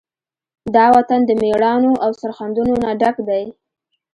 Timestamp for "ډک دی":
3.01-3.43